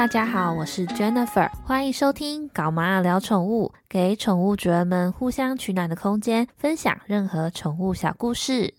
[0.00, 8.72] 大家好，我是 Jennifer，欢迎收听《搞妈聊宠物》，给宠物主人们互相取暖的空间，分享任何宠物小故事。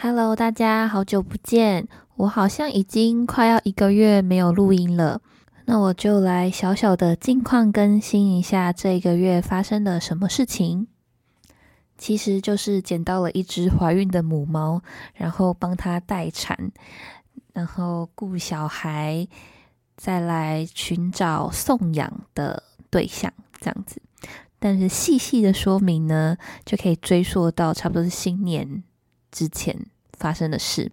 [0.00, 5.20] Hello，大家好久不见，我好像已经快要一个月没有录音了，
[5.64, 10.86] 那我就来小小的近况更新一下这一个月发生了什么事情。
[11.96, 14.80] 其实就是捡到了一只怀孕的母猫，
[15.14, 16.70] 然后帮它待产。
[17.58, 19.26] 然后顾小孩，
[19.96, 24.00] 再来寻找送养的对象，这样子。
[24.60, 28.84] 但是细细的说明呢，就可以追溯到差不多是新年
[29.32, 29.76] 之前
[30.12, 30.92] 发生的事。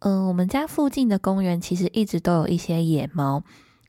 [0.00, 3.42] 嗯，我们家附近的公园其实一直都有一些野猫，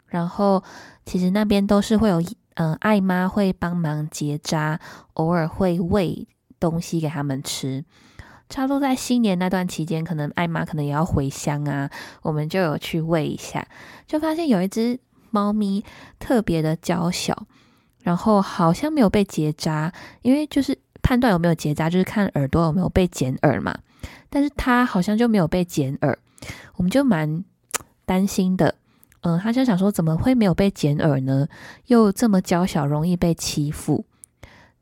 [0.06, 0.64] 然后
[1.06, 2.24] 其实那边都是会有，
[2.54, 4.80] 嗯，爱妈会帮忙结扎，
[5.16, 6.26] 偶尔会喂
[6.58, 7.84] 东西给他们吃。
[8.52, 11.90] 差不多在新年那段期间，可能艾玛可能也要回乡啊，
[12.22, 13.66] 我们就有去喂一下，
[14.06, 15.00] 就发现有一只
[15.30, 15.84] 猫咪
[16.20, 17.48] 特别的娇小，
[18.04, 23.74] 然后好像没有被结扎，因为就是判断有没有结扎，就是看耳朵有没有被剪耳嘛，
[24.30, 26.20] 但是它好像就没有被剪耳，
[26.76, 27.46] 我们就蛮
[28.06, 28.76] 担心的，
[29.22, 31.48] 嗯，他就想说怎么会没有被剪耳呢？
[31.86, 34.04] 又这么娇小，容易被欺负，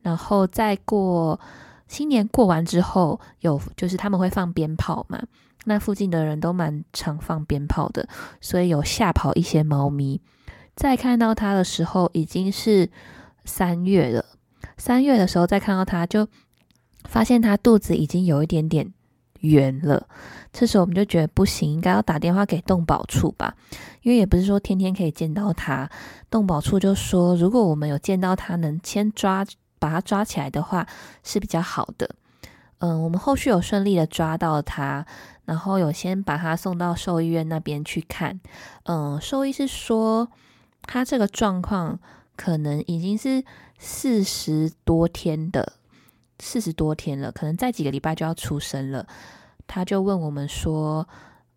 [0.02, 1.40] 然后再过。
[1.90, 5.22] 新年过完之后，有就是他们会放鞭炮嘛，
[5.66, 8.08] 那附近的人都蛮常放鞭炮的，
[8.40, 10.22] 所以有吓跑一些猫咪。
[10.76, 12.90] 再看到它的时候，已经是
[13.44, 14.24] 三月了。
[14.78, 16.28] 三月的时候再看到它，就
[17.06, 18.94] 发现它肚子已经有一点点
[19.40, 20.08] 圆了。
[20.54, 23.56] 这时候我们就觉得不行，应该要打电话给动保处吧，
[24.04, 25.90] 因为也不是说天天可以见到它。
[26.30, 29.44] 动保处就说，如果我们有见到它，能先抓。
[29.80, 30.86] 把它抓起来的话
[31.24, 32.16] 是比较好的。
[32.80, 35.06] 嗯，我们后续有顺利的抓到它，
[35.46, 38.40] 然后有先把它送到兽医院那边去看。
[38.84, 40.30] 嗯，兽医是说
[40.84, 42.00] 它这个状况
[42.38, 43.44] 可能已经是
[43.78, 45.74] 四十多天的，
[46.40, 49.06] 四十多天了，可能再几个礼拜就要出生了。
[49.68, 51.08] 他就问我们说，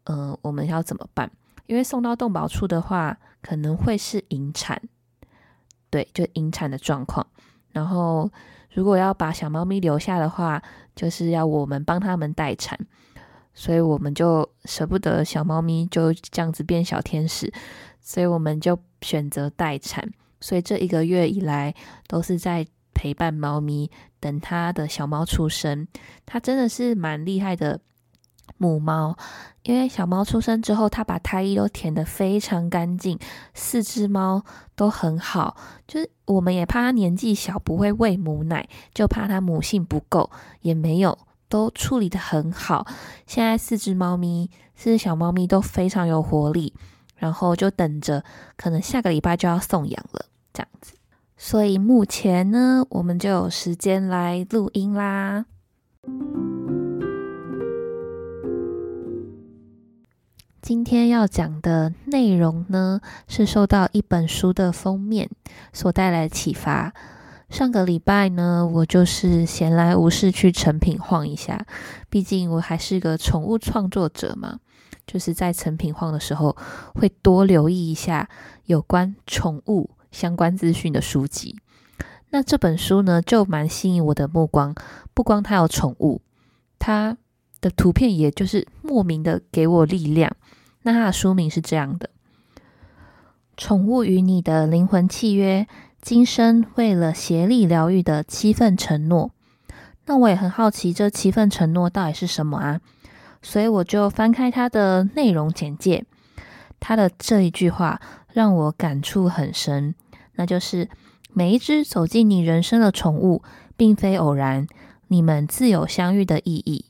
[0.04, 1.30] 嗯，我们要怎么办？
[1.66, 4.82] 因为送到动保处的话，可能会是引产，
[5.88, 7.24] 对，就引产的状况。
[7.72, 8.30] 然后，
[8.72, 10.62] 如果要把小猫咪留下的话，
[10.94, 12.78] 就是要我们帮他们待产，
[13.54, 17.52] 所以我们就舍不得小猫咪就这样子变小天使，
[18.00, 20.08] 所以我们就选择待产。
[20.40, 21.74] 所以这一个月以来
[22.08, 23.90] 都是在陪伴猫咪，
[24.20, 25.86] 等它的小猫出生。
[26.26, 27.80] 它真的是蛮厉害的。
[28.62, 29.16] 母猫，
[29.64, 33.18] 因为小猫出生之后，它把胎衣都填得非常干净，
[33.54, 34.44] 四只猫
[34.76, 35.56] 都很好。
[35.88, 40.30] 就是我们也怕它年纪小不会喂母奶，就怕它母性不够，
[40.60, 41.18] 也没有，
[41.48, 42.86] 都处理得很好。
[43.26, 46.72] 现在四只猫咪，四只小猫咪都非常有活力，
[47.16, 48.22] 然后就等着，
[48.56, 50.94] 可能下个礼拜就要送养了，这样子。
[51.36, 55.46] 所以目前呢，我们就有时间来录音啦。
[60.62, 65.28] 今天要讲的内容呢，是受到一本书的封面
[65.72, 66.94] 所带来的启发。
[67.50, 71.66] 上个礼拜呢，我就是闲来无事去成品晃一下，
[72.08, 74.60] 毕竟我还是个宠物创作者嘛，
[75.04, 76.56] 就是在成品晃的时候，
[76.94, 78.28] 会多留意一下
[78.66, 81.58] 有关宠物相关资讯的书籍。
[82.30, 84.72] 那这本书呢，就蛮吸引我的目光，
[85.12, 86.22] 不光它有宠物，
[86.78, 87.18] 它
[87.62, 90.36] 的图片也就是莫名的给我力量。
[90.82, 92.10] 那它的书名是这样的：
[93.56, 95.66] 《宠物与你的灵魂契约：
[96.02, 99.30] 今生为了协力疗愈的七份承诺》。
[100.06, 102.80] 那我也很好奇，这七份承诺到底是什么啊？
[103.40, 106.04] 所以我就翻开它的内容简介，
[106.80, 108.00] 它的这一句话
[108.32, 109.94] 让我感触很深，
[110.34, 110.88] 那就是
[111.32, 113.42] 每一只走进你人生的宠物，
[113.76, 114.66] 并非偶然，
[115.06, 116.86] 你们自有相遇的意义。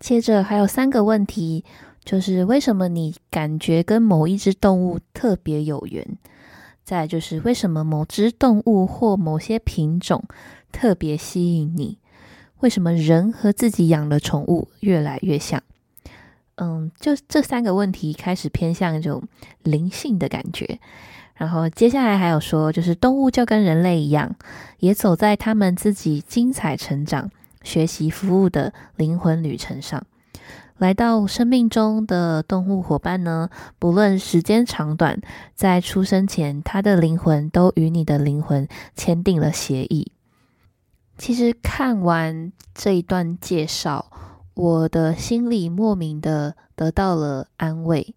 [0.00, 1.64] 接着还有三个问题。
[2.04, 6.02] 就是为什么你感觉跟某一只动物特别有缘？
[6.82, 10.24] 再就是为什么某只动物或某些品种
[10.72, 11.98] 特别吸引你？
[12.60, 15.62] 为什么人和自己养的宠物越来越像？
[16.54, 19.22] 嗯，就这三个问题开始偏向一种
[19.62, 20.78] 灵性的感觉。
[21.34, 24.34] 然后接下来还有说，就是动物就跟人类一样，
[24.78, 27.30] 也走在他们自己精彩成长、
[27.62, 30.04] 学习、服务的灵魂旅程上。
[30.78, 33.50] 来到生命中的动物伙伴呢，
[33.80, 35.20] 不论时间长短，
[35.54, 40.12] 在出生前，他的灵魂都与你的灵魂签订了协议。
[41.16, 44.12] 其实看完这一段介绍，
[44.54, 48.14] 我的心里莫名的得到了安慰。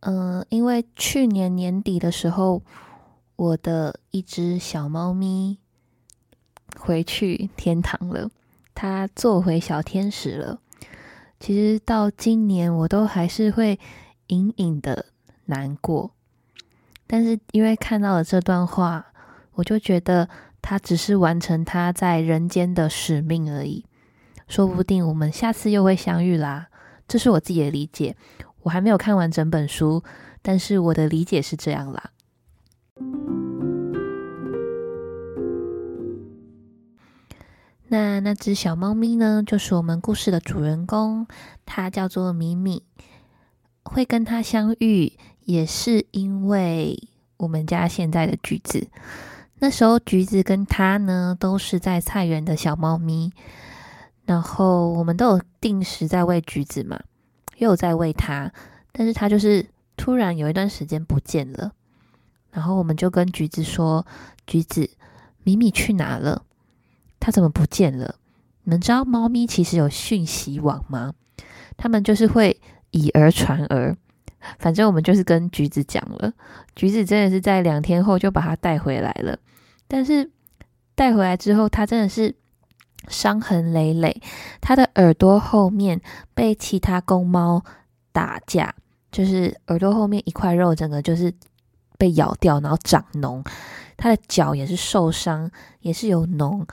[0.00, 2.62] 嗯，因为去年年底的时候，
[3.36, 5.56] 我的一只小猫咪
[6.78, 8.30] 回去天堂了，
[8.74, 10.60] 他做回小天使了。
[11.40, 13.78] 其实到今年，我都还是会
[14.28, 15.06] 隐隐的
[15.46, 16.12] 难过。
[17.06, 19.06] 但是因为看到了这段话，
[19.54, 20.28] 我就觉得
[20.60, 23.84] 他只是完成他在人间的使命而已。
[24.46, 26.68] 说不定我们下次又会相遇啦。
[27.06, 28.16] 这是我自己的理解。
[28.62, 30.02] 我还没有看完整本书，
[30.42, 32.10] 但是我的理解是这样啦。
[37.90, 41.26] 那那只小猫咪呢，就是我们故事的主人公，
[41.64, 42.84] 它叫做米米。
[43.82, 45.14] 会跟它相遇，
[45.44, 47.08] 也是因为
[47.38, 48.88] 我们家现在的橘子。
[49.60, 53.32] 那时候橘子跟它呢，都是在菜园的小猫咪，
[54.26, 57.00] 然后我们都有定时在喂橘子嘛。
[57.56, 58.52] 又在喂它，
[58.92, 61.72] 但是它就是突然有一段时间不见了，
[62.52, 64.06] 然后我们就跟橘子说
[64.46, 64.90] ：“橘子，
[65.42, 66.44] 米米去哪了？
[67.20, 68.16] 它怎么不见了？”
[68.64, 71.14] 你们知道猫咪其实有讯息网吗？
[71.76, 72.60] 它们就是会
[72.90, 73.96] 以讹传讹。
[74.58, 76.32] 反正我们就是跟橘子讲了，
[76.76, 79.38] 橘子真的是在两天后就把它带回来了。
[79.86, 80.30] 但是
[80.94, 82.34] 带回来之后，它真的是。
[83.08, 84.20] 伤痕累累，
[84.60, 85.98] 它的耳朵后面
[86.34, 87.64] 被其他公猫
[88.12, 88.74] 打架，
[89.10, 91.32] 就是耳朵后面一块肉，整个就是
[91.96, 93.42] 被咬掉，然后长脓。
[93.96, 95.50] 它的脚也是受伤，
[95.80, 96.66] 也是有脓。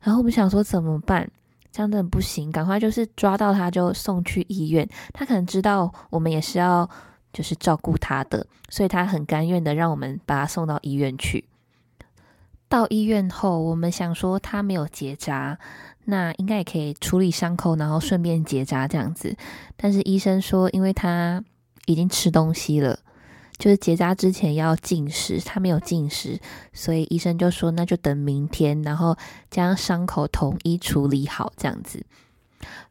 [0.00, 1.30] 然后我们想说怎么办？
[1.72, 4.88] 这样真的不行，赶快就是抓到他就送去医院。
[5.12, 6.88] 他可能知道我们也是要
[7.32, 11.44] 就是照顾他的，所以他很甘愿的让我们把他送到医院去。
[12.68, 15.58] 到医院后，我们想说他没有结扎，
[16.06, 19.36] 那应该也可以处理伤口，然后顺便结扎这样子。
[19.76, 21.44] 但是医生说，因为他
[21.86, 22.98] 已经吃东西了，
[23.60, 26.40] 就是结扎之前要进食，他没有进食，
[26.72, 29.16] 所以医生就说那就等明天，然后
[29.48, 32.04] 将伤口统一处理好这样子。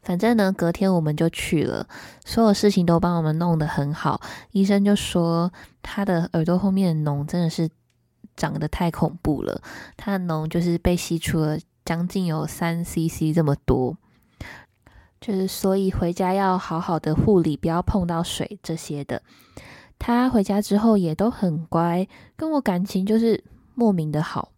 [0.01, 1.85] 反正呢，隔天我们就去了，
[2.23, 4.21] 所有事情都帮我们弄得很好。
[4.51, 5.51] 医生就说
[5.81, 7.69] 他的耳朵后面的脓真的是。
[8.35, 9.61] 长得太恐怖了，
[9.97, 13.97] 他的脓就是被吸出了将近有三 CC 这么多，
[15.19, 19.21] 就是所以回家要好好的护理，不要碰到水这些的。
[19.99, 23.43] 他回家之后也都很乖，跟我感情就是
[23.75, 24.51] 莫名的好。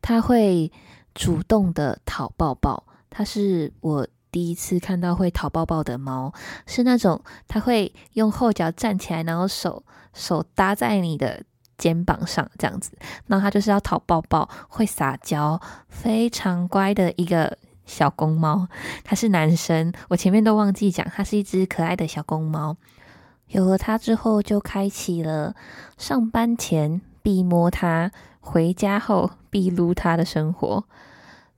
[0.00, 0.72] 他会
[1.14, 6.32] 主动的讨抱抱，他是我第一次看到会讨抱抱的猫，
[6.66, 9.84] 是那种他会用后脚站起来，然后手
[10.14, 11.42] 手搭在你的。
[11.78, 12.92] 肩膀上这样子，
[13.26, 18.68] 那他就是要讨抱抱，会撒娇，非常乖的一个小公猫。
[19.02, 22.76] 它是男生，我前面都忘记讲，它是一只可爱的小公猫。
[23.52, 25.54] 有了它之后，就开启了
[25.96, 28.10] 上班前必摸它，
[28.40, 30.84] 回家后必撸它的生活。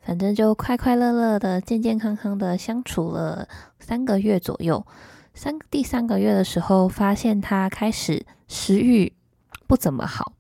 [0.00, 3.48] 反正就快快乐乐的、健健康康的相处了
[3.78, 4.86] 三个月左右。
[5.32, 9.12] 三第三个月的时候，发现它开始食欲。
[9.66, 10.34] 不怎么好，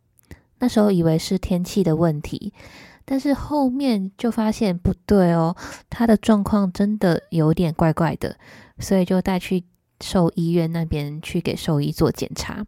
[0.58, 2.52] 那时候以为是天气的问题，
[3.06, 5.56] 但是后面就发现不对哦，
[5.88, 8.36] 他的状况真的有点怪怪的，
[8.78, 9.64] 所以就带去
[10.00, 12.64] 兽医院那边去给兽医做检查。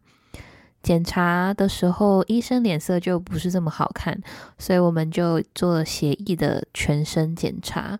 [0.81, 4.21] 检查的时候，医生脸色就不是这么好看，
[4.57, 7.99] 所以我们就做了协议的全身检查。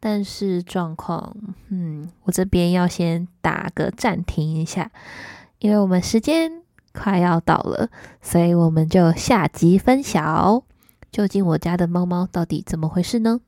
[0.00, 1.36] 但是状况，
[1.68, 4.90] 嗯，我这边要先打个暂停一下，
[5.58, 6.62] 因为我们时间。
[6.94, 10.64] 快要到了，所以我们就下集分晓。
[11.12, 13.40] 究竟我家的猫猫到底怎么回事呢？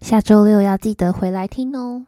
[0.00, 2.06] 下周六要记得回来听哦。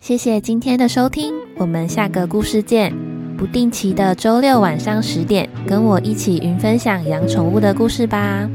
[0.00, 2.94] 谢谢今天的收听，我们下个故事见。
[3.36, 8.48] 不定期的周六晚上十点，跟我一起云分享养宠物的故事吧。